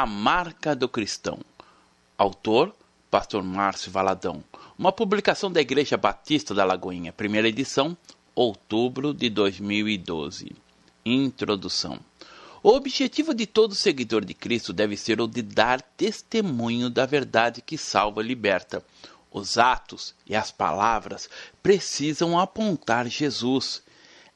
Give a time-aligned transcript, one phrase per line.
[0.00, 1.40] A Marca do Cristão.
[2.16, 2.72] Autor:
[3.10, 4.44] Pastor Márcio Valadão.
[4.78, 7.96] Uma publicação da Igreja Batista da Lagoinha, primeira edição,
[8.32, 10.52] outubro de 2012.
[11.04, 11.98] Introdução.
[12.62, 17.60] O objetivo de todo seguidor de Cristo deve ser o de dar testemunho da verdade
[17.60, 18.84] que salva e liberta.
[19.32, 21.28] Os atos e as palavras
[21.60, 23.82] precisam apontar Jesus.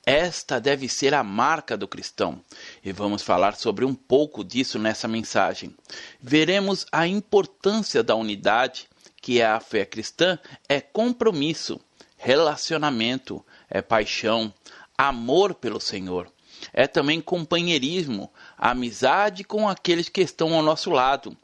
[0.05, 2.43] Esta deve ser a marca do cristão,
[2.85, 5.72] e vamos falar sobre um pouco disso nessa mensagem.
[6.21, 8.89] Veremos a importância da unidade,
[9.21, 10.36] que é a fé cristã
[10.68, 11.81] é compromisso,
[12.17, 14.53] relacionamento, é paixão,
[14.99, 16.29] amor pelo Senhor.
[16.73, 18.29] É também companheirismo,
[18.59, 21.37] amizade com aqueles que estão ao nosso lado.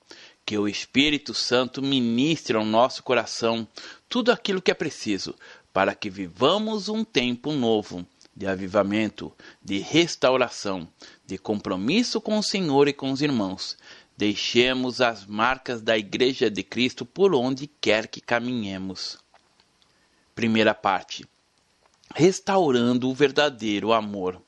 [0.44, 3.68] Que o Espírito Santo ministre ao nosso coração
[4.08, 5.34] tudo aquilo que é preciso
[5.72, 8.04] para que vivamos um tempo novo
[8.38, 10.86] de avivamento, de restauração,
[11.26, 13.76] de compromisso com o Senhor e com os irmãos.
[14.16, 19.18] Deixemos as marcas da Igreja de Cristo por onde quer que caminhemos.
[20.36, 21.26] Primeira parte:
[22.14, 24.40] Restaurando o verdadeiro amor.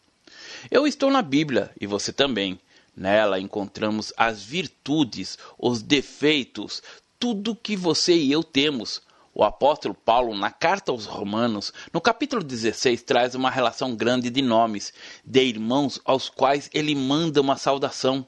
[0.71, 2.61] Eu estou na Bíblia e você também.
[2.97, 6.81] Nela encontramos as virtudes, os defeitos,
[7.19, 12.43] tudo que você e eu temos o apóstolo Paulo, na carta aos Romanos, no capítulo
[12.43, 14.93] 16, traz uma relação grande de nomes,
[15.25, 18.27] de irmãos aos quais ele manda uma saudação.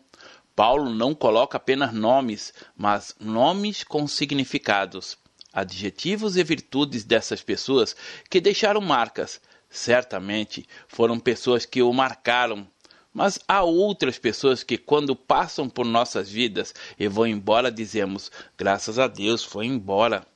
[0.54, 5.18] Paulo não coloca apenas nomes, mas nomes com significados,
[5.52, 7.96] adjetivos e virtudes dessas pessoas
[8.30, 9.40] que deixaram marcas.
[9.68, 12.68] Certamente foram pessoas que o marcaram,
[13.12, 18.98] mas há outras pessoas que, quando passam por nossas vidas e vão embora, dizemos: graças
[18.98, 20.26] a Deus, foi embora.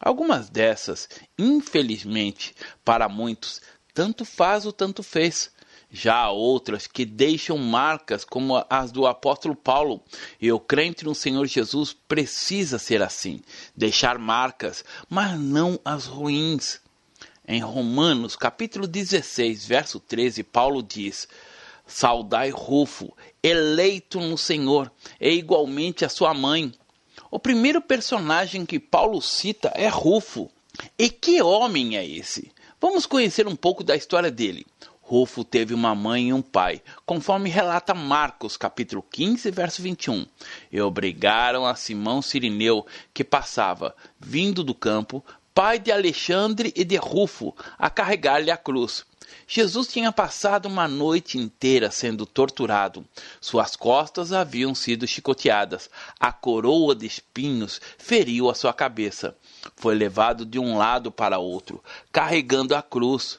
[0.00, 1.08] Algumas dessas,
[1.38, 3.60] infelizmente, para muitos,
[3.94, 5.50] tanto faz ou tanto fez.
[5.90, 10.02] Já há outras que deixam marcas, como as do apóstolo Paulo.
[10.40, 13.40] E o crente no Senhor Jesus precisa ser assim,
[13.74, 16.80] deixar marcas, mas não as ruins.
[17.48, 21.28] Em Romanos, capítulo 16, verso 13, Paulo diz:
[21.86, 24.90] Saudai Rufo, eleito no Senhor,
[25.20, 26.74] e igualmente a sua mãe
[27.36, 30.50] o primeiro personagem que Paulo cita é Rufo.
[30.98, 32.50] E que homem é esse?
[32.80, 34.66] Vamos conhecer um pouco da história dele.
[35.02, 40.24] Rufo teve uma mãe e um pai, conforme relata Marcos, capítulo 15, verso 21.
[40.72, 45.22] E obrigaram a Simão Sirineu, que passava, vindo do campo,
[45.54, 49.04] pai de Alexandre e de Rufo, a carregar-lhe a cruz.
[49.48, 53.04] Jesus tinha passado uma noite inteira sendo torturado.
[53.40, 55.88] Suas costas haviam sido chicoteadas.
[56.18, 59.36] A coroa de espinhos feriu a sua cabeça.
[59.76, 63.38] Foi levado de um lado para outro, carregando a cruz.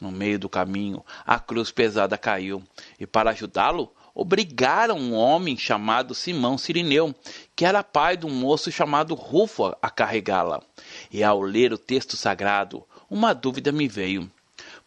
[0.00, 2.62] No meio do caminho, a cruz pesada caiu,
[3.00, 7.12] e para ajudá-lo, obrigaram um homem chamado Simão Sirineu,
[7.56, 10.62] que era pai de um moço chamado Rufo, a carregá-la.
[11.10, 14.30] E ao ler o texto sagrado, uma dúvida me veio.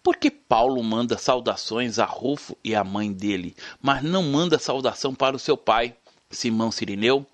[0.03, 5.13] Por que Paulo manda saudações a Rufo e à mãe dele, mas não manda saudação
[5.13, 5.95] para o seu pai,
[6.29, 7.25] Simão Sirineu?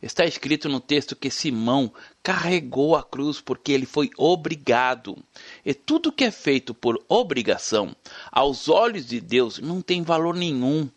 [0.00, 1.92] Está escrito no texto que Simão
[2.22, 5.16] carregou a cruz porque ele foi obrigado.
[5.64, 7.94] E tudo que é feito por obrigação,
[8.32, 10.88] aos olhos de Deus, não tem valor nenhum.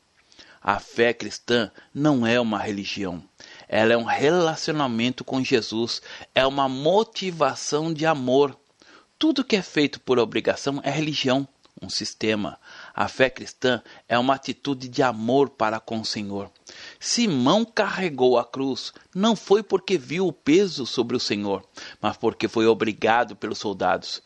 [0.61, 3.23] A fé cristã não é uma religião.
[3.67, 6.01] Ela é um relacionamento com Jesus,
[6.33, 8.57] é uma motivação de amor.
[9.19, 11.47] Tudo que é feito por obrigação é religião,
[11.81, 12.59] um sistema.
[12.93, 16.51] A fé cristã é uma atitude de amor para com o Senhor.
[16.99, 21.65] Simão carregou a cruz, não foi porque viu o peso sobre o Senhor,
[21.99, 24.21] mas porque foi obrigado pelos soldados.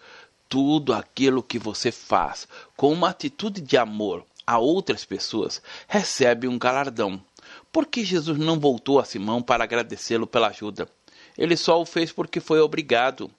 [0.50, 6.60] Tudo aquilo que você faz com uma atitude de amor a outras pessoas recebe um
[6.60, 7.24] galardão.
[7.72, 10.86] Por que Jesus não voltou a Simão para agradecê-lo pela ajuda?
[11.38, 13.32] Ele só o fez porque foi obrigado.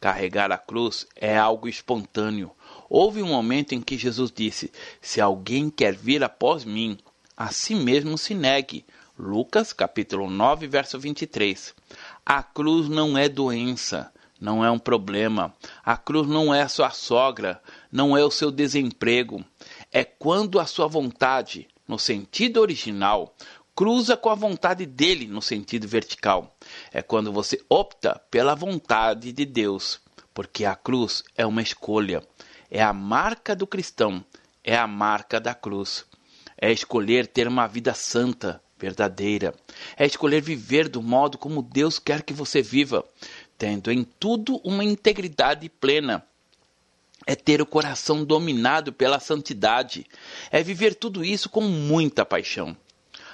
[0.00, 2.50] Carregar a cruz é algo espontâneo.
[2.88, 6.98] Houve um momento em que Jesus disse: Se alguém quer vir após mim,
[7.36, 8.84] a si mesmo se negue.
[9.18, 11.74] Lucas capítulo 9, verso 23.
[12.24, 15.54] A cruz não é doença, não é um problema.
[15.82, 19.42] A cruz não é a sua sogra, não é o seu desemprego.
[19.90, 23.34] É quando a sua vontade, no sentido original,
[23.76, 26.56] cruza com a vontade dele no sentido vertical.
[26.90, 30.00] É quando você opta pela vontade de Deus,
[30.32, 32.26] porque a cruz é uma escolha,
[32.70, 34.24] é a marca do cristão,
[34.64, 36.06] é a marca da cruz.
[36.58, 39.54] É escolher ter uma vida santa, verdadeira.
[39.94, 43.04] É escolher viver do modo como Deus quer que você viva,
[43.58, 46.24] tendo em tudo uma integridade plena.
[47.26, 50.06] É ter o coração dominado pela santidade.
[50.50, 52.74] É viver tudo isso com muita paixão.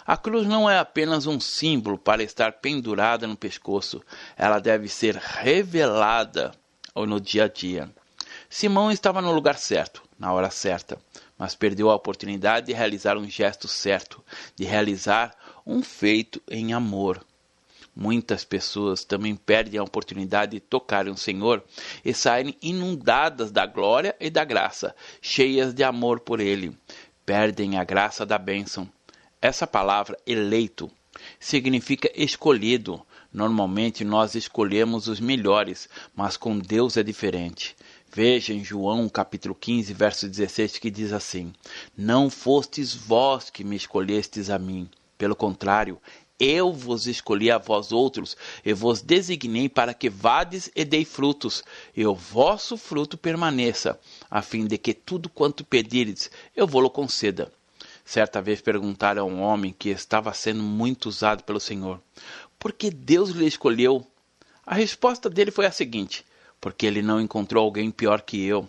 [0.07, 4.03] A cruz não é apenas um símbolo para estar pendurada no pescoço,
[4.37, 6.53] ela deve ser revelada
[6.95, 7.89] no dia a dia.
[8.49, 10.99] Simão estava no lugar certo, na hora certa,
[11.39, 14.23] mas perdeu a oportunidade de realizar um gesto certo,
[14.57, 15.35] de realizar
[15.67, 17.25] um feito em amor.
[17.95, 21.63] Muitas pessoas também perdem a oportunidade de tocarem o Senhor
[22.05, 26.77] e saírem inundadas da glória e da graça, cheias de amor por Ele.
[27.25, 28.89] Perdem a graça da bênção.
[29.43, 30.89] Essa palavra eleito
[31.41, 33.05] significa escolhido.
[33.33, 37.75] Normalmente nós escolhemos os melhores, mas com Deus é diferente.
[38.15, 41.53] Veja em João capítulo 15, verso 16, que diz assim:
[41.97, 44.89] Não fostes vós que me escolhestes a mim.
[45.19, 46.01] Pelo contrário,
[46.39, 51.65] eu vos escolhi a vós outros, e vos designei para que vades e dei frutos,
[51.97, 53.99] e o vosso fruto permaneça,
[54.31, 57.51] a fim de que tudo quanto pedires eu vou-lo conceda.
[58.05, 62.01] Certa vez perguntaram a um homem que estava sendo muito usado pelo Senhor:
[62.59, 64.07] Por que Deus lhe escolheu?
[64.67, 66.25] A resposta dele foi a seguinte:
[66.61, 68.69] porque ele não encontrou alguém pior que eu.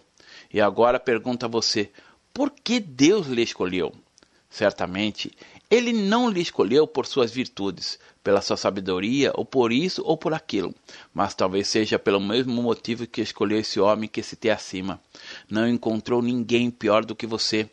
[0.51, 1.91] E agora pergunta a você:
[2.33, 3.94] por que Deus lhe escolheu?
[4.50, 5.31] Certamente,
[5.69, 10.33] ele não lhe escolheu por suas virtudes, pela sua sabedoria, ou por isso ou por
[10.33, 10.74] aquilo,
[11.13, 15.01] mas talvez seja pelo mesmo motivo que escolheu esse homem que se tem acima.
[15.50, 17.69] Não encontrou ninguém pior do que você.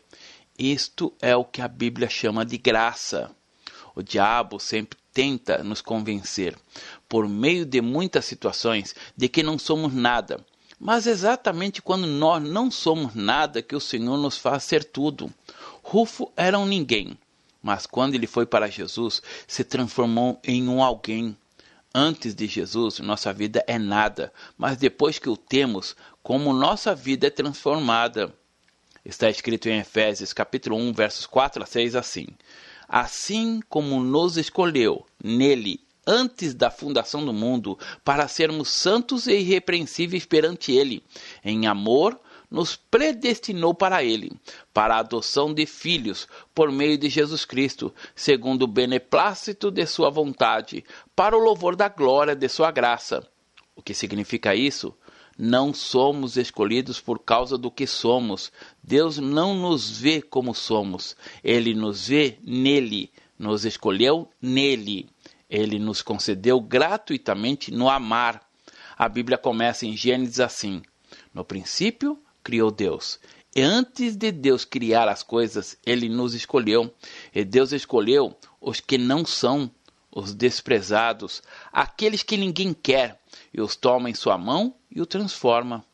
[0.63, 3.31] Isto é o que a Bíblia chama de graça.
[3.95, 6.55] O diabo sempre tenta nos convencer,
[7.09, 10.39] por meio de muitas situações, de que não somos nada.
[10.79, 15.33] Mas exatamente quando nós não somos nada que o Senhor nos faz ser tudo.
[15.81, 17.17] Rufo era um ninguém,
[17.59, 21.35] mas quando ele foi para Jesus, se transformou em um alguém.
[21.91, 27.25] Antes de Jesus, nossa vida é nada, mas depois que o temos, como nossa vida
[27.25, 28.31] é transformada.
[29.03, 32.27] Está escrito em Efésios capítulo 1, versos 4 a 6 assim:
[32.87, 40.25] assim como nos escolheu nele antes da fundação do mundo, para sermos santos e irrepreensíveis
[40.25, 41.03] perante ele.
[41.43, 42.19] Em amor,
[42.49, 44.31] nos predestinou para ele,
[44.73, 50.09] para a adoção de filhos, por meio de Jesus Cristo, segundo o beneplácito de sua
[50.09, 50.83] vontade,
[51.15, 53.25] para o louvor da glória de sua graça.
[53.75, 54.93] O que significa isso?
[55.37, 58.51] Não somos escolhidos por causa do que somos.
[58.83, 61.15] Deus não nos vê como somos.
[61.43, 63.11] Ele nos vê nele.
[63.39, 65.09] Nos escolheu nele.
[65.49, 68.41] Ele nos concedeu gratuitamente no amar.
[68.97, 70.81] A Bíblia começa em Gênesis assim:
[71.33, 73.19] No princípio criou Deus.
[73.55, 76.93] E antes de Deus criar as coisas, ele nos escolheu.
[77.33, 79.69] E Deus escolheu os que não são,
[80.13, 81.41] os desprezados,
[81.71, 83.19] aqueles que ninguém quer,
[83.53, 85.85] e os toma em sua mão e o transforma.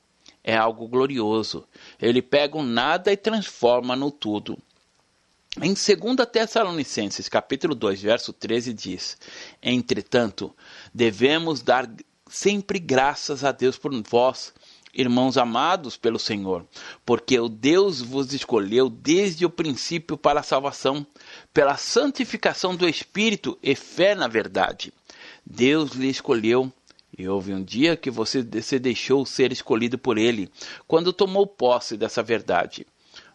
[0.43, 1.67] É algo glorioso.
[2.01, 4.57] Ele pega o nada e transforma no tudo.
[5.61, 5.77] Em 2
[6.31, 9.17] Tessalonicenses, capítulo 2, verso 13 diz:
[9.61, 10.55] Entretanto,
[10.93, 11.89] devemos dar
[12.29, 14.53] sempre graças a Deus por vós,
[14.93, 16.65] irmãos amados pelo Senhor,
[17.05, 21.05] porque o Deus vos escolheu desde o princípio para a salvação,
[21.53, 24.93] pela santificação do Espírito e fé na verdade.
[25.45, 26.71] Deus lhe escolheu
[27.17, 30.51] e houve um dia que você se deixou ser escolhido por ele,
[30.87, 32.85] quando tomou posse dessa verdade.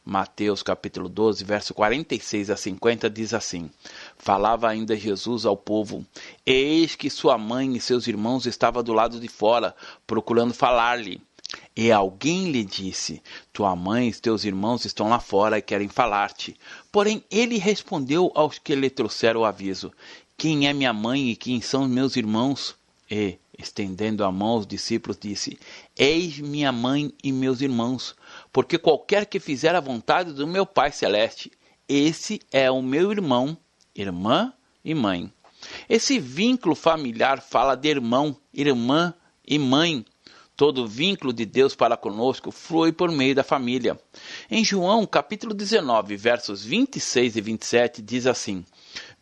[0.04, 3.70] Mateus capítulo 12, verso 46 a 50 diz assim:
[4.16, 6.04] Falava ainda Jesus ao povo:
[6.44, 9.74] Eis que sua mãe e seus irmãos estavam do lado de fora,
[10.06, 11.20] procurando falar-lhe.
[11.76, 13.22] E alguém lhe disse:
[13.52, 16.56] Tua mãe e teus irmãos estão lá fora e querem falar-te.
[16.90, 19.92] Porém, ele respondeu aos que lhe trouxeram o aviso:
[20.36, 22.74] Quem é minha mãe e quem são meus irmãos?
[23.10, 25.58] E, estendendo a mão aos discípulos, disse:
[25.96, 28.14] Eis minha mãe e meus irmãos,
[28.52, 31.52] porque qualquer que fizer a vontade do meu Pai Celeste,
[31.88, 33.56] esse é o meu irmão,
[33.94, 34.52] irmã
[34.84, 35.32] e mãe.
[35.88, 39.14] Esse vínculo familiar fala de irmão, irmã
[39.46, 40.04] e mãe.
[40.56, 43.98] Todo vínculo de Deus para conosco flui por meio da família.
[44.50, 48.64] Em João, capítulo 19, versos 26 e 27, diz assim: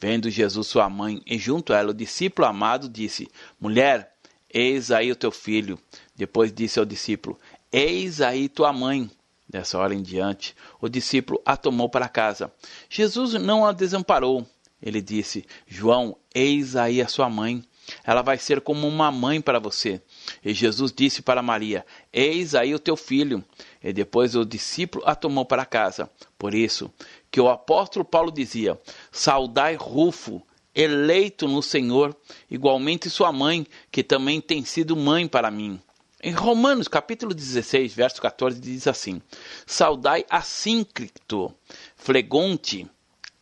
[0.01, 3.29] Vendo Jesus sua mãe e junto a ela o discípulo amado, disse:
[3.61, 4.15] Mulher,
[4.49, 5.79] eis aí o teu filho.
[6.17, 7.39] Depois disse ao discípulo:
[7.71, 9.11] Eis aí tua mãe.
[9.47, 12.51] Dessa hora em diante, o discípulo a tomou para casa.
[12.89, 14.47] Jesus não a desamparou.
[14.81, 17.63] Ele disse: João, eis aí a sua mãe.
[18.05, 20.01] Ela vai ser como uma mãe para você.
[20.45, 23.45] E Jesus disse para Maria: Eis aí o teu filho.
[23.83, 26.09] E depois o discípulo a tomou para casa.
[26.39, 26.91] Por isso,
[27.31, 28.79] que o apóstolo Paulo dizia:
[29.13, 30.43] Saudai Rufo,
[30.75, 32.17] eleito no Senhor,
[32.51, 35.81] igualmente sua mãe, que também tem sido mãe para mim.
[36.23, 39.23] Em Romanos capítulo 16, verso 14, diz assim:
[39.67, 41.55] Saudai Assíncrito,
[41.97, 42.87] Flegonte,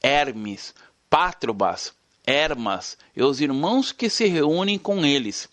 [0.00, 0.74] Hermes,
[1.10, 1.92] Pátrobas,
[2.24, 5.48] Hermas e os irmãos que se reúnem com eles.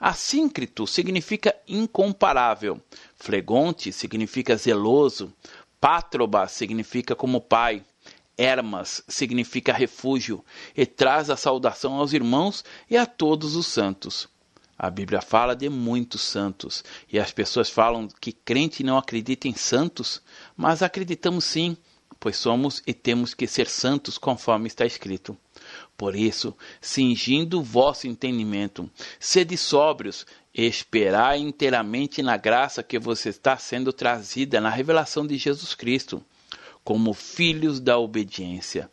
[0.00, 2.80] Assíncrito significa incomparável.
[3.16, 5.30] Flegonte significa zeloso.
[5.80, 7.82] Pátrobas significa como pai.
[8.36, 10.44] Hermas significa refúgio
[10.76, 14.28] e traz a saudação aos irmãos e a todos os santos.
[14.78, 16.82] A Bíblia fala de muitos santos
[17.12, 20.22] e as pessoas falam que crente não acredita em santos,
[20.56, 21.76] mas acreditamos sim,
[22.18, 25.36] pois somos e temos que ser santos conforme está escrito.
[25.96, 33.24] Por isso, cingindo o vosso entendimento, sede sóbrios, e esperai inteiramente na graça que vos
[33.24, 36.22] está sendo trazida na revelação de Jesus Cristo,
[36.84, 38.90] como filhos da obediência.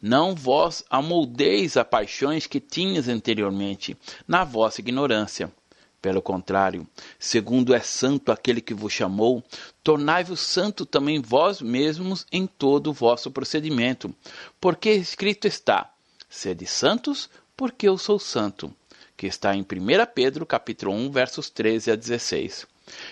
[0.00, 5.52] Não vós amoldeis a paixões que tinhas anteriormente, na vossa ignorância.
[6.00, 6.86] Pelo contrário,
[7.18, 9.44] segundo é santo aquele que vos chamou,
[9.84, 14.14] tornai-vos santo também vós mesmos em todo o vosso procedimento,
[14.58, 15.92] porque escrito está:
[16.26, 18.74] Sede santos, porque eu sou santo,
[19.20, 19.66] que está em 1
[20.14, 22.66] Pedro, capítulo 1, versos 13 a 16.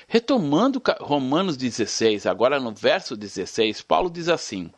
[0.07, 4.71] Retomando Romanos 16, agora no verso 16, Paulo diz assim: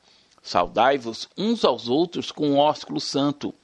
[0.42, 3.54] Saudai-vos uns aos outros com o ósculo santo.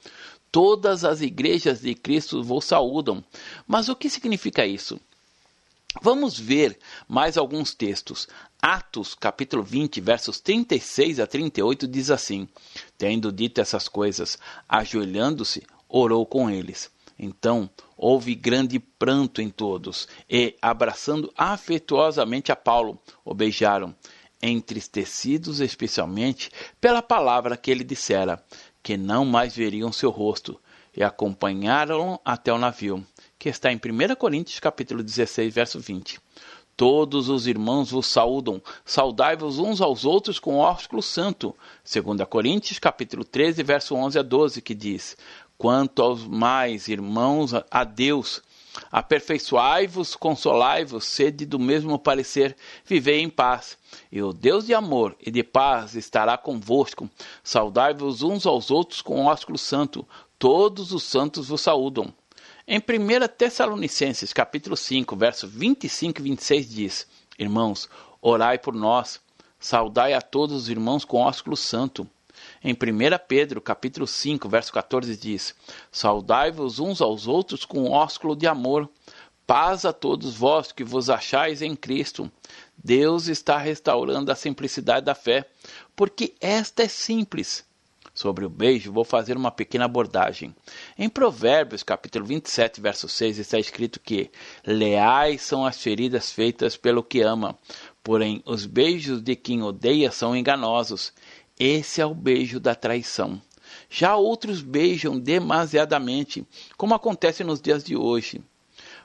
[0.49, 3.21] Todas as igrejas de Cristo vos saúdam.
[3.67, 4.97] Mas o que significa isso?
[6.01, 8.29] Vamos ver mais alguns textos.
[8.61, 12.47] Atos, capítulo 20, versos 36 a 38 diz assim:
[12.97, 16.95] Tendo dito essas coisas, ajoelhando-se, orou com eles.
[17.17, 23.95] Então houve grande pranto em todos, e, abraçando afetuosamente a Paulo, o beijaram,
[24.41, 28.43] entristecidos especialmente pela palavra que ele dissera,
[28.83, 30.59] que não mais veriam seu rosto,
[30.95, 33.05] e acompanharam-no até o navio,
[33.37, 36.19] que está em 1 Coríntios capítulo 16, verso 20.
[36.75, 41.55] Todos os irmãos vos saúdam, saudai-vos uns aos outros com ósculo santo.
[41.91, 45.17] 2 Coríntios, capítulo 13, verso 11 a 12, que diz:
[45.57, 48.43] Quanto aos mais irmãos, a Deus,
[48.91, 53.75] aperfeiçoai-vos, consolai-vos, sede do mesmo parecer, vivei em paz.
[54.11, 57.09] E o Deus de amor e de paz estará convosco.
[57.43, 60.07] Saudai-vos uns aos outros com ósculo santo.
[60.37, 62.13] Todos os santos vos saúdam.
[62.67, 67.07] Em 1 Tessalonicenses, capítulo 5, verso 25 e 26 diz:
[67.39, 67.89] Irmãos,
[68.21, 69.19] orai por nós,
[69.59, 72.07] saudai a todos os irmãos com ósculo santo.
[72.67, 72.77] Em 1
[73.29, 75.55] Pedro, capítulo 5, verso 14 diz:
[75.89, 78.89] Saudai-vos uns aos outros com ósculo de amor.
[79.45, 82.29] Paz a todos vós que vos achais em Cristo.
[82.77, 85.49] Deus está restaurando a simplicidade da fé,
[85.95, 87.65] porque esta é simples
[88.17, 90.53] sobre o beijo, vou fazer uma pequena abordagem.
[90.97, 94.31] Em Provérbios, capítulo 27, verso 6, está escrito que
[94.65, 97.55] leais são as feridas feitas pelo que ama,
[98.03, 101.13] porém os beijos de quem odeia são enganosos.
[101.59, 103.41] Esse é o beijo da traição.
[103.89, 106.45] Já outros beijam demasiadamente,
[106.77, 108.41] como acontece nos dias de hoje.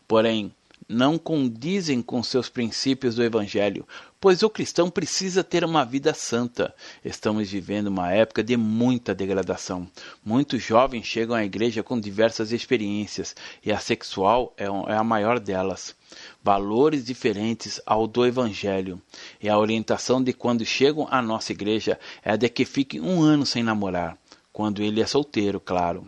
[0.07, 0.53] Porém,
[0.89, 3.87] não condizem com seus princípios do Evangelho,
[4.23, 6.73] pois o cristão precisa ter uma vida santa.
[7.05, 9.91] Estamos vivendo uma época de muita degradação.
[10.25, 15.41] Muitos jovens chegam à igreja com diversas experiências, e a sexual é, é a maior
[15.41, 15.97] delas.
[16.41, 19.03] Valores diferentes ao do Evangelho.
[19.43, 23.23] E a orientação de quando chegam à nossa igreja é a de que fiquem um
[23.23, 24.17] ano sem namorar.
[24.53, 26.07] Quando ele é solteiro, claro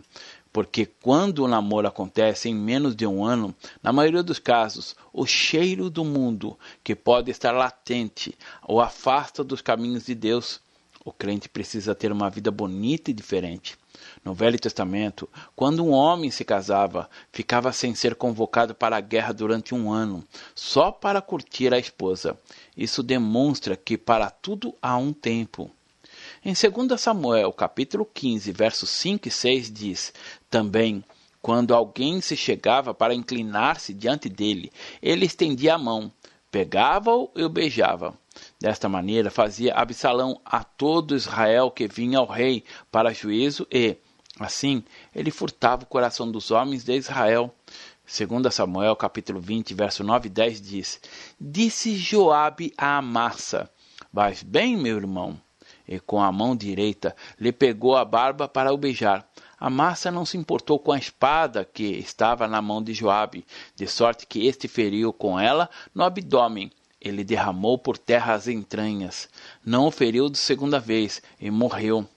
[0.55, 5.25] porque quando o namoro acontece em menos de um ano, na maioria dos casos, o
[5.25, 8.33] cheiro do mundo, que pode estar latente,
[8.65, 10.61] o afasta dos caminhos de Deus.
[11.03, 13.77] O crente precisa ter uma vida bonita e diferente.
[14.23, 19.33] No Velho Testamento, quando um homem se casava, ficava sem ser convocado para a guerra
[19.33, 20.23] durante um ano,
[20.55, 22.39] só para curtir a esposa.
[22.77, 25.69] Isso demonstra que para tudo há um tempo.
[26.47, 30.13] Em 2 Samuel, capítulo 15, versos 5 e 6 diz:
[30.47, 31.03] Também,
[31.41, 34.71] quando alguém se chegava para inclinar-se diante dele,
[35.01, 36.11] ele estendia a mão,
[36.51, 38.13] pegava-o e o beijava.
[38.59, 43.97] Desta maneira fazia Absalão a todo Israel que vinha ao rei para juízo e,
[44.39, 44.83] assim,
[45.15, 47.51] ele furtava o coração dos homens de Israel.
[48.05, 51.01] 2 Samuel capítulo 20, verso 9 e 10 diz:
[51.41, 53.67] Disse Joabe a Amassa:
[54.13, 55.43] Vais bem, meu irmão?
[55.87, 59.27] E com a mão direita lhe pegou a barba para o beijar.
[59.59, 63.87] A massa não se importou com a espada que estava na mão de Joabe, de
[63.87, 66.71] sorte que este feriu com ela no abdômen.
[66.99, 69.29] Ele derramou por terra as entranhas.
[69.63, 72.07] Não o feriu de segunda vez e morreu.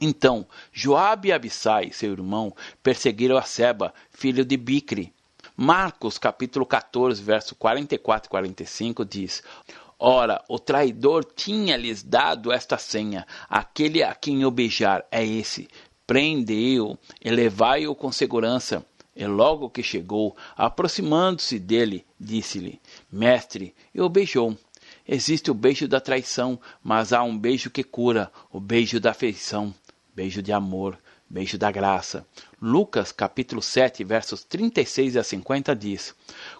[0.00, 5.12] Então, Joabe e Abissai, seu irmão, perseguiram a Seba, filho de Bicre.
[5.56, 9.42] Marcos, capítulo 14, verso 44 e 45 diz:
[9.98, 15.68] Ora, o traidor tinha-lhes dado esta senha: aquele a quem beijar é esse.
[16.06, 18.84] Prende-o e levai-o com segurança.
[19.16, 24.56] E logo que chegou, aproximando-se dele, disse-lhe: Mestre, e o beijou.
[25.06, 29.72] Existe o beijo da traição, mas há um beijo que cura, o beijo da afeição,
[30.14, 30.98] beijo de amor,
[31.28, 32.26] beijo da graça.
[32.60, 36.14] Lucas capítulo 7, versos 36 a 50 diz: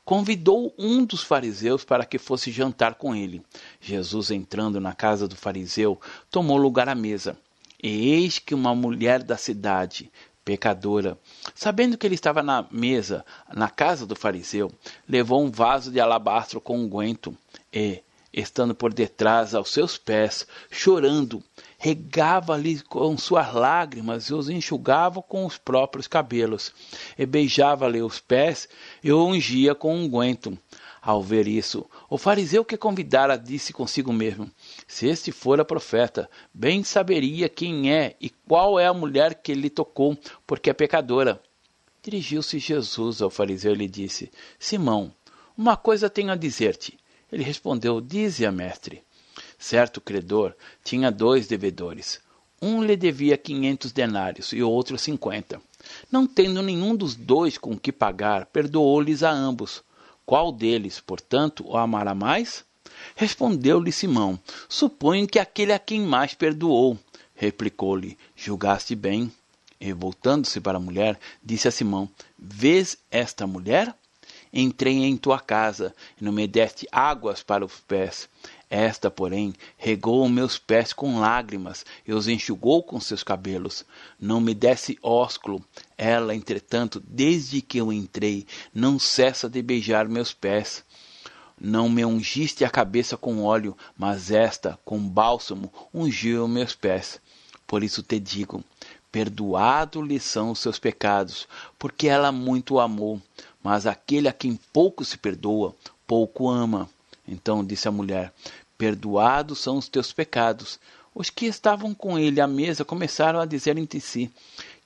[0.04, 3.42] Convidou um dos fariseus para que fosse jantar com ele.
[3.80, 7.38] Jesus, entrando na casa do fariseu, tomou lugar à mesa.
[7.82, 10.10] E eis que uma mulher da cidade,
[10.44, 11.18] pecadora,
[11.54, 14.70] sabendo que ele estava na mesa, na casa do fariseu,
[15.08, 17.36] levou um vaso de alabastro com unguento
[17.72, 18.02] e,
[18.32, 21.42] estando por detrás aos seus pés, chorando,
[21.84, 26.72] regava-lhe com suas lágrimas e os enxugava com os próprios cabelos,
[27.18, 28.66] e beijava-lhe os pés
[29.02, 30.56] e o ungia com unguento.
[31.02, 34.50] Ao ver isso, o fariseu que convidara disse consigo mesmo:
[34.88, 39.68] Se este fora profeta, bem saberia quem é e qual é a mulher que lhe
[39.68, 41.38] tocou, porque é pecadora.
[42.02, 45.12] Dirigiu-se Jesus ao fariseu e lhe disse: Simão,
[45.54, 46.98] uma coisa tenho a dizer-te.
[47.30, 49.03] Ele respondeu: Dize-a, mestre.
[49.64, 50.54] Certo credor
[50.84, 52.20] tinha dois devedores.
[52.60, 55.58] Um lhe devia quinhentos denários e outro cinquenta.
[56.12, 59.82] Não tendo nenhum dos dois com que pagar, perdoou-lhes a ambos.
[60.26, 62.62] Qual deles, portanto, o amará mais?
[63.16, 66.98] Respondeu-lhe Simão: Suponho que aquele a quem mais perdoou.
[67.34, 69.32] Replicou-lhe: Julgaste bem.
[69.80, 72.06] E voltando-se para a mulher, disse a Simão:
[72.38, 73.94] Vês esta mulher?
[74.56, 78.28] Entrei em tua casa e não me deste águas para os pés.
[78.68, 83.84] Esta, porém, regou meus pés com lágrimas e os enxugou com seus cabelos.
[84.18, 85.64] Não me desse ósculo.
[85.96, 90.84] Ela, entretanto, desde que eu entrei, não cessa de beijar meus pés.
[91.60, 97.20] Não me ungiste a cabeça com óleo, mas esta, com bálsamo, ungiu meus pés.
[97.66, 98.64] Por isso te digo:
[99.12, 101.46] perdoado lhe são os seus pecados,
[101.78, 103.22] porque ela muito amou.
[103.62, 105.74] Mas aquele a quem pouco se perdoa,
[106.06, 106.90] pouco ama.
[107.26, 108.32] Então disse a mulher:
[108.76, 110.78] Perdoados são os teus pecados.
[111.14, 114.32] Os que estavam com ele à mesa começaram a dizer entre si: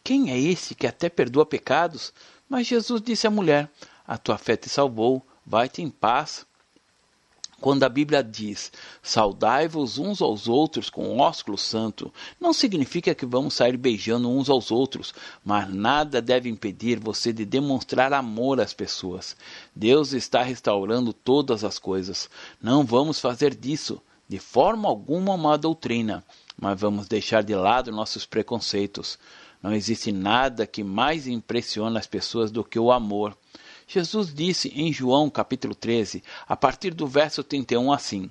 [0.04, 2.12] Quem é esse que até perdoa pecados?
[2.48, 3.70] Mas Jesus disse à mulher:
[4.06, 6.46] A tua fé te salvou, vai-te em paz.
[7.60, 8.70] Quando a Bíblia diz
[9.02, 14.70] saudai-vos uns aos outros com ósculo santo, não significa que vamos sair beijando uns aos
[14.70, 15.12] outros,
[15.44, 19.36] mas nada deve impedir você de demonstrar amor às pessoas.
[19.74, 22.30] Deus está restaurando todas as coisas.
[22.62, 26.22] Não vamos fazer disso, de forma alguma, uma doutrina,
[26.56, 29.18] mas vamos deixar de lado nossos preconceitos.
[29.60, 33.36] Não existe nada que mais impressione as pessoas do que o amor.
[33.90, 38.28] Jesus disse em João capítulo 13, a partir do verso 31 assim: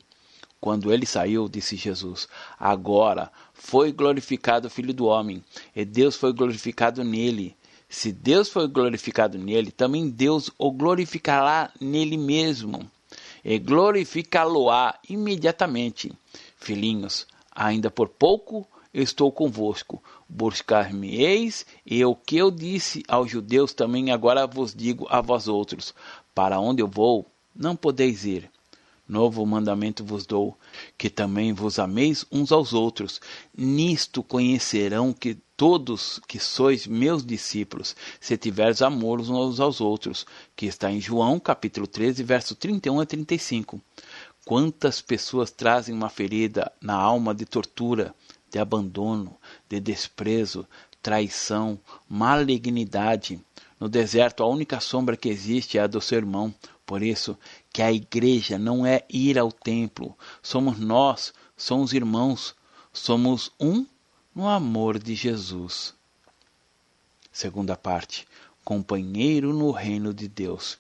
[0.62, 2.28] Quando ele saiu, disse Jesus:
[2.60, 5.44] Agora foi glorificado o Filho do Homem,
[5.76, 7.58] e Deus foi glorificado nele.
[7.90, 12.88] Se Deus foi glorificado nele, também Deus o glorificará nele mesmo,
[13.44, 16.14] e glorificá-lo-á imediatamente.
[16.56, 20.04] Filhinhos, ainda por pouco estou convosco.
[20.30, 25.94] Buscar-me-eis, e o que eu disse aos judeus também agora vos digo a vós outros:
[26.36, 28.52] para onde eu vou, não podeis ir.
[29.08, 30.58] Novo mandamento vos dou,
[30.98, 33.22] que também vos ameis uns aos outros.
[33.58, 40.26] Nisto conhecerão que todos que sois meus discípulos, se tiveres amor uns aos outros,
[40.58, 43.82] que está em João capítulo 13, verso 31 a 35.
[44.44, 48.14] Quantas pessoas trazem uma ferida na alma de tortura,
[48.58, 49.38] de abandono,
[49.70, 50.68] de desprezo,
[51.00, 53.40] traição, malignidade.
[53.80, 56.52] No deserto, a única sombra que existe é a do seu irmão.
[56.84, 57.38] Por isso,
[57.72, 60.18] que a igreja não é ir ao templo.
[60.42, 62.56] Somos nós, somos irmãos,
[62.92, 63.86] somos um
[64.34, 65.94] no amor de Jesus.
[67.32, 68.28] Segunda parte:
[68.66, 70.80] companheiro no reino de Deus.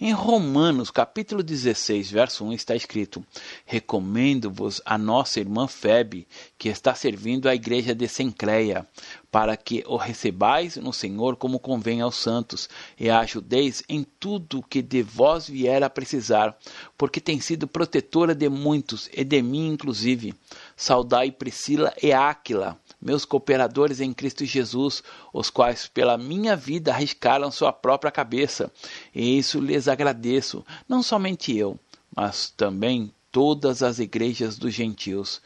[0.00, 3.24] Em Romanos, capítulo 16, verso 1 está escrito:
[3.64, 6.26] Recomendo-vos a nossa irmã Febe,
[6.58, 8.84] que está servindo à igreja de Sencreia,
[9.30, 14.64] para que o recebais no Senhor como convém aos santos, e a ajudeis em tudo
[14.68, 16.58] que de vós vier a precisar,
[16.98, 20.34] porque tem sido protetora de muitos, e de mim inclusive.
[20.76, 27.50] Saudai Priscila e Áquila, meus cooperadores em Cristo Jesus, os quais pela minha vida arriscaram
[27.50, 28.70] sua própria cabeça,
[29.14, 31.78] e isso lhes agradeço, não somente eu,
[32.14, 35.42] mas também todas as igrejas dos gentios.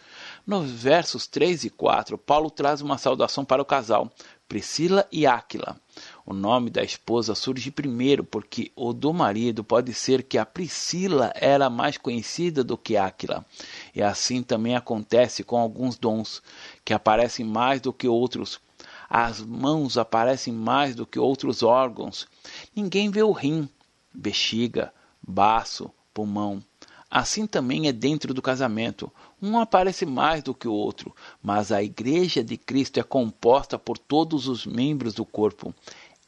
[0.47, 4.13] Nos versos 3 e 4, Paulo traz uma saudação para o casal,
[4.47, 5.79] Priscila e Áquila.
[6.25, 11.33] O nome da esposa surge primeiro porque o do marido pode ser que a Priscila
[11.35, 13.45] era mais conhecida do que Áquila.
[13.95, 16.43] E assim também acontece com alguns dons,
[16.85, 18.61] que aparecem mais do que outros.
[19.09, 22.29] As mãos aparecem mais do que outros órgãos.
[22.75, 23.69] Ninguém vê o rim,
[24.13, 26.63] bexiga, baço, pulmão.
[27.11, 29.11] Assim também é dentro do casamento.
[29.41, 33.97] Um aparece mais do que o outro, mas a Igreja de Cristo é composta por
[33.97, 35.75] todos os membros do corpo.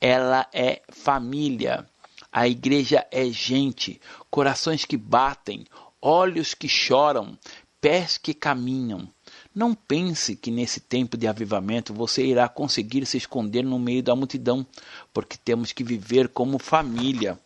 [0.00, 1.86] Ela é família.
[2.32, 5.66] A igreja é gente, corações que batem,
[6.00, 7.36] olhos que choram,
[7.80, 9.08] pés que caminham.
[9.54, 14.14] Não pense que nesse tempo de avivamento você irá conseguir se esconder no meio da
[14.14, 14.66] multidão,
[15.12, 17.38] porque temos que viver como família.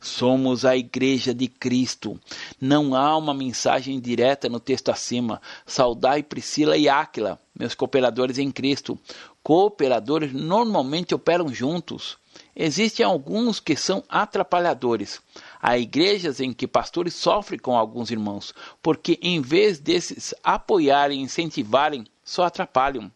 [0.00, 2.20] Somos a igreja de Cristo.
[2.60, 5.40] Não há uma mensagem direta no texto acima.
[5.64, 8.98] Saudai Priscila e Áquila, meus cooperadores em Cristo.
[9.42, 12.18] Cooperadores normalmente operam juntos.
[12.56, 15.20] Existem alguns que são atrapalhadores.
[15.60, 21.22] Há igrejas em que pastores sofrem com alguns irmãos, porque em vez desses apoiarem e
[21.22, 23.10] incentivarem, só atrapalham.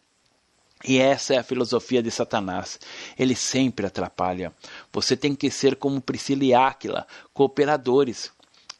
[0.83, 2.79] E essa é a filosofia de Satanás.
[3.17, 4.53] Ele sempre atrapalha.
[4.93, 8.31] Você tem que ser como Priscila e Áquila, cooperadores.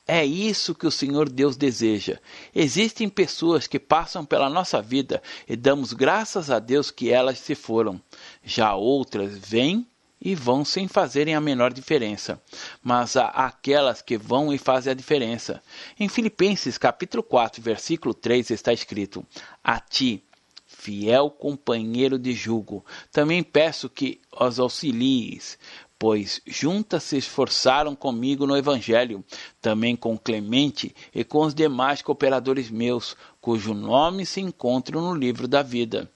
[0.08, 2.18] É isso que o Senhor Deus deseja.
[2.56, 7.54] Existem pessoas que passam pela nossa vida e damos graças a Deus que elas se
[7.54, 8.02] foram.
[8.44, 9.86] Já outras vêm
[10.22, 12.42] e vão sem fazerem a menor diferença.
[12.84, 15.62] Mas há aquelas que vão e fazem a diferença.
[16.00, 19.26] Em Filipenses capítulo 4, versículo 3 está escrito:
[19.64, 20.24] A ti,
[20.66, 22.86] fiel companheiro de jugo.
[23.12, 25.58] Também peço que os auxilies,
[25.98, 29.24] pois juntas se esforçaram comigo no Evangelho,
[29.62, 35.48] também com Clemente e com os demais cooperadores meus, cujo nome se encontra no livro
[35.48, 36.10] da vida.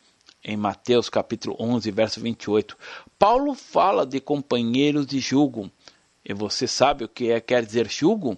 [0.46, 2.78] Em Mateus capítulo 11, verso 28,
[3.18, 5.72] Paulo fala de companheiros de jugo.
[6.26, 8.38] E você sabe o que é, quer dizer jugo?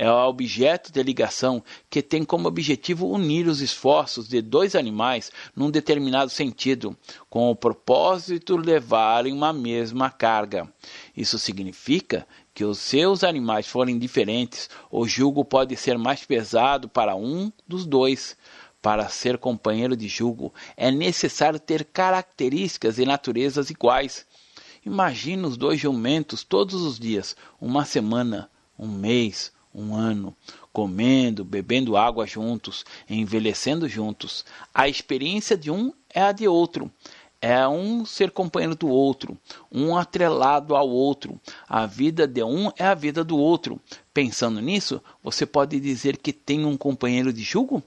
[0.00, 5.30] é o objeto de ligação que tem como objetivo unir os esforços de dois animais
[5.54, 6.96] num determinado sentido,
[7.28, 10.66] com o propósito de levarem uma mesma carga.
[11.14, 17.14] Isso significa que os seus animais forem diferentes, o jugo pode ser mais pesado para
[17.14, 18.38] um dos dois.
[18.82, 24.26] Para ser companheiro de jugo, é necessário ter características e naturezas iguais.
[24.86, 30.34] Imagine os dois jumentos todos os dias, uma semana, um mês, um ano,
[30.72, 34.46] comendo, bebendo água juntos, envelhecendo juntos.
[34.72, 36.90] A experiência de um é a de outro.
[37.42, 39.36] É um ser companheiro do outro,
[39.70, 41.38] um atrelado ao outro.
[41.68, 43.78] A vida de um é a vida do outro.
[44.12, 47.82] Pensando nisso, você pode dizer que tem um companheiro de jugo?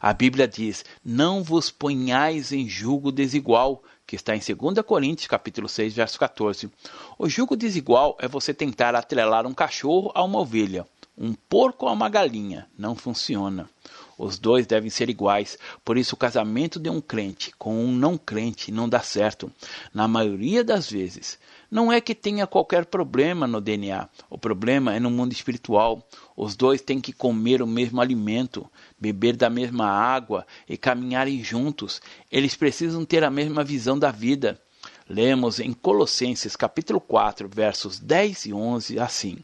[0.00, 5.68] A Bíblia diz: Não vos ponhais em jugo desigual, que está em 2 Coríntios, capítulo
[5.68, 6.70] 6, verso 14.
[7.18, 11.92] O jugo desigual é você tentar atrelar um cachorro a uma ovelha, um porco a
[11.92, 12.66] uma galinha.
[12.78, 13.68] Não funciona.
[14.18, 18.16] Os dois devem ser iguais, por isso o casamento de um crente com um não
[18.16, 19.52] crente não dá certo,
[19.92, 21.38] na maioria das vezes.
[21.70, 26.06] Não é que tenha qualquer problema no DNA, o problema é no mundo espiritual.
[26.36, 32.00] Os dois têm que comer o mesmo alimento, beber da mesma água e caminharem juntos.
[32.30, 34.60] Eles precisam ter a mesma visão da vida.
[35.08, 39.38] Lemos em Colossenses capítulo 4, versos 10 e 11 assim: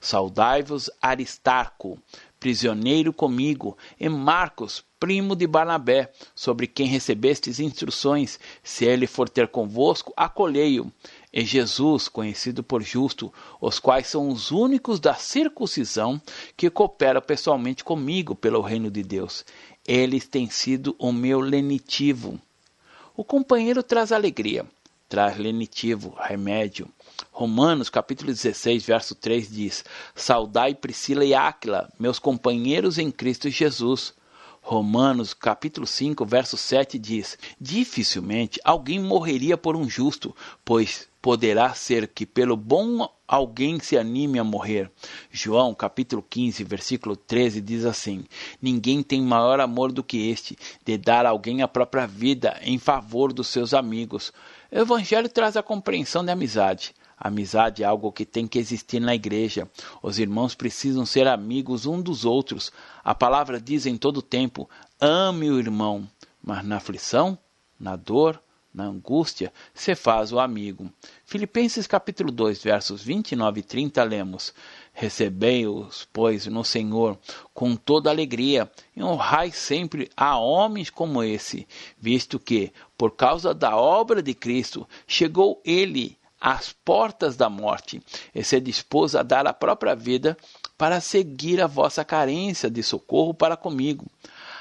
[0.00, 1.98] Saudai-vos Aristarco,
[2.38, 9.48] prisioneiro comigo, e Marcos, primo de Barnabé, sobre quem recebestes instruções, se ele for ter
[9.48, 10.92] convosco, acolhei-o.
[11.32, 16.20] E Jesus, conhecido por justo, os quais são os únicos da circuncisão
[16.56, 19.44] que cooperam pessoalmente comigo pelo reino de Deus.
[19.86, 22.40] Eles têm sido o meu lenitivo.
[23.14, 24.64] O companheiro traz alegria,
[25.08, 26.88] traz lenitivo, remédio.
[27.30, 34.14] Romanos capítulo 16, verso 3 diz: Saudai Priscila e Áquila, meus companheiros em Cristo Jesus.
[34.60, 42.08] Romanos capítulo 5, verso 7 diz: Dificilmente alguém morreria por um justo, pois poderá ser
[42.08, 44.90] que pelo bom alguém se anime a morrer.
[45.30, 48.24] João capítulo 15, versículo 13 diz assim:
[48.60, 52.78] Ninguém tem maior amor do que este, de dar a alguém a própria vida em
[52.78, 54.32] favor dos seus amigos.
[54.70, 56.94] O evangelho traz a compreensão da amizade.
[57.20, 59.68] Amizade é algo que tem que existir na igreja.
[60.00, 62.70] Os irmãos precisam ser amigos um dos outros.
[63.02, 66.08] A palavra diz em todo tempo: ame o irmão.
[66.40, 67.36] Mas na aflição,
[67.78, 68.40] na dor,
[68.78, 70.88] na angústia, se faz o amigo.
[71.24, 74.54] Filipenses capítulo 2, versos 29 e 30 lemos:
[74.92, 77.18] Recebei-os, pois, no Senhor
[77.52, 81.66] com toda alegria, e honrai sempre a homens como esse,
[81.98, 88.00] visto que, por causa da obra de Cristo, chegou ele às portas da morte
[88.32, 90.36] e se dispôs a dar a própria vida
[90.76, 94.06] para seguir a vossa carência de socorro para comigo.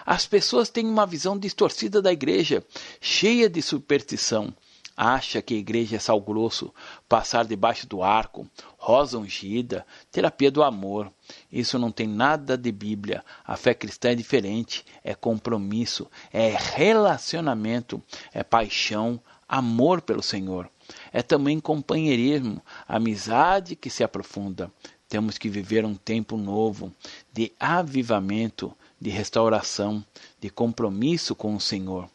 [0.10, 2.64] As pessoas têm uma visão distorcida da igreja,
[3.02, 4.54] cheia de superstição.
[4.96, 6.74] Acha que a igreja é sal grosso,
[7.10, 11.12] passar debaixo do arco, rosa ungida, terapia do amor.
[11.52, 13.22] Isso não tem nada de Bíblia.
[13.44, 18.02] A fé cristã é diferente, é compromisso, é relacionamento,
[18.34, 20.70] é paixão, amor pelo Senhor.
[21.12, 24.72] É também companheirismo, amizade que se aprofunda.
[25.10, 26.94] Temos que viver um tempo novo
[27.32, 30.04] de avivamento, de restauração,
[30.40, 32.10] de compromisso com o Senhor.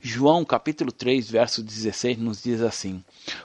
[0.00, 3.02] João capítulo 3, verso 16 nos diz assim: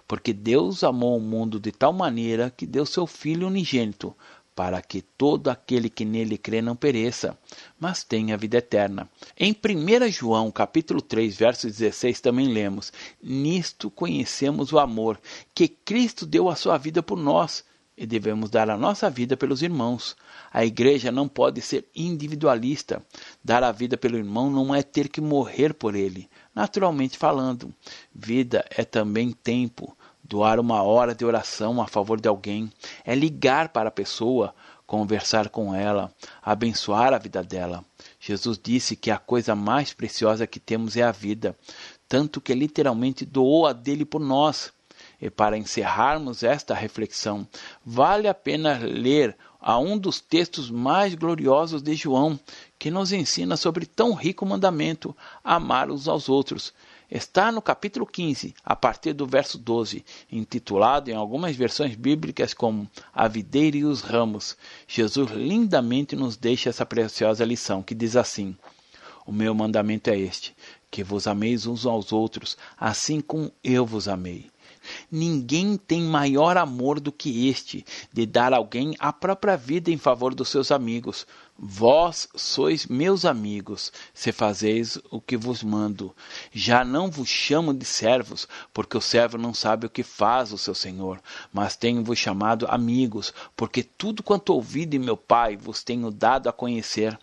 [0.08, 4.16] Porque Deus amou o mundo de tal maneira que deu seu Filho unigênito,
[4.58, 7.38] para que todo aquele que nele crê não pereça,
[7.80, 9.08] mas tenha vida eterna.
[9.40, 15.22] Em 1 João, capítulo 3, verso 16, também lemos: Nisto conhecemos o amor,
[15.54, 17.64] que Cristo deu a sua vida por nós,
[17.98, 20.16] e devemos dar a nossa vida pelos irmãos.
[20.54, 23.02] A igreja não pode ser individualista.
[23.44, 27.74] Dar a vida pelo irmão não é ter que morrer por ele, naturalmente falando.
[28.14, 32.70] Vida é também tempo, Doar uma hora de oração a favor de alguém
[33.06, 34.54] é ligar para a pessoa,
[34.86, 37.82] conversar com ela, abençoar a vida dela.
[38.20, 41.56] Jesus disse que a coisa mais preciosa que temos é a vida,
[42.10, 44.74] tanto que literalmente doou a dele por nós.
[45.22, 47.48] E para encerrarmos esta reflexão,
[47.86, 52.40] vale a pena ler a um dos textos mais gloriosos de João,
[52.78, 56.74] que nos ensina sobre tão rico mandamento, amar uns aos outros
[57.10, 62.90] está no capítulo 15, a partir do verso 12, intitulado em algumas versões bíblicas como
[63.14, 64.58] A Videira e os Ramos.
[64.88, 68.56] Jesus lindamente nos deixa essa preciosa lição que diz assim:
[69.26, 70.56] O meu mandamento é este,
[70.92, 74.50] que vos ameis uns aos outros, assim como eu vos amei.
[75.12, 80.34] Ninguém tem maior amor do que este, de dar alguém a própria vida em favor
[80.34, 81.26] dos seus amigos.
[81.60, 86.16] Vós sois meus amigos, se fazeis o que vos mando.
[86.52, 90.58] Já não vos chamo de servos, porque o servo não sabe o que faz o
[90.58, 91.20] seu senhor,
[91.52, 96.54] mas tenho-vos chamado amigos, porque tudo quanto ouvi de meu Pai vos tenho dado a
[96.54, 97.18] conhecer.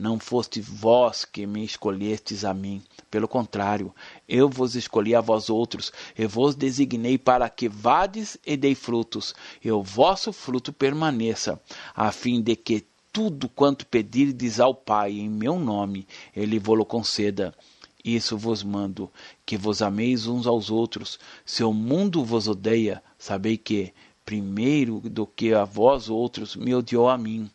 [0.00, 3.94] Não foste vós que me escolhestes a mim, pelo contrário,
[4.26, 9.34] eu vos escolhi a vós outros, e vos designei para que vades e dei frutos,
[9.62, 11.60] e o vosso fruto permaneça,
[11.94, 17.54] a fim de que tudo quanto pedirdes ao Pai em meu nome, ele vos conceda.
[18.02, 19.12] Isso vos mando,
[19.44, 21.18] que vos ameis uns aos outros.
[21.44, 23.92] Se o mundo vos odeia, sabei que,
[24.24, 27.50] primeiro do que a vós outros, me odiou a mim.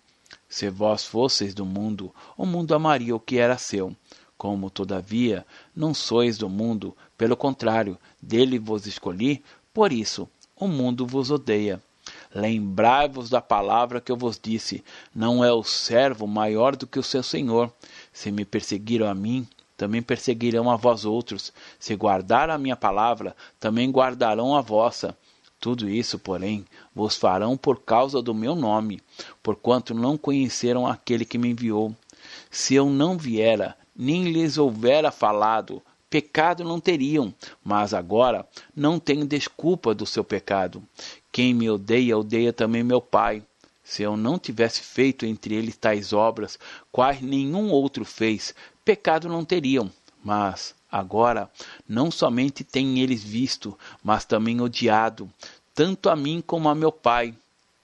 [0.48, 3.96] Se vós fosseis do mundo, o mundo amaria o que era seu.
[4.38, 11.06] Como, todavia, não sois do mundo, pelo contrário, dele vos escolhi, por isso o mundo
[11.06, 11.82] vos odeia.
[12.34, 17.04] Lembrai-vos da palavra que eu vos disse: não é o servo maior do que o
[17.04, 17.72] seu senhor.
[18.14, 21.52] Se me perseguiram a mim, também perseguirão a vós outros.
[21.80, 25.18] Se guardaram a minha palavra, também guardarão a vossa.
[25.66, 29.02] Tudo isso, porém, vos farão por causa do meu nome,
[29.42, 31.92] porquanto não conheceram aquele que me enviou.
[32.52, 39.26] Se eu não viera, nem lhes houvera falado, pecado não teriam, mas agora não tenho
[39.26, 40.84] desculpa do seu pecado.
[41.32, 43.42] Quem me odeia, odeia também meu Pai.
[43.84, 46.60] Se eu não tivesse feito entre eles tais obras,
[46.92, 49.92] quais nenhum outro fez, pecado não teriam.
[50.24, 51.50] Mas agora
[51.88, 55.30] não somente têm eles visto, mas também odiado,
[55.74, 57.34] tanto a mim como a meu Pai.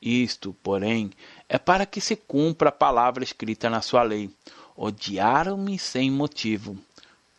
[0.01, 1.11] Isto, porém,
[1.47, 4.31] é para que se cumpra a palavra escrita na sua lei.
[4.75, 6.77] Odiaram-me sem motivo.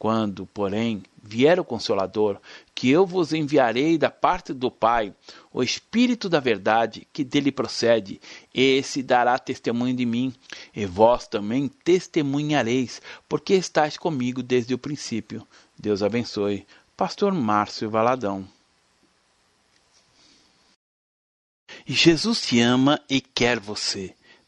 [0.03, 2.41] Quando, porém, vier o Consolador,
[2.75, 5.15] que eu vos enviarei da parte do Pai,
[5.53, 8.21] o Espírito da Verdade, que dele procede,
[8.53, 10.35] esse dará testemunho de mim,
[10.75, 15.47] e vós também testemunhareis, porque estáis comigo desde o princípio.
[15.79, 16.67] Deus abençoe.
[16.97, 18.45] Pastor Márcio Valadão.
[21.87, 24.17] Jesus te ama e quer você.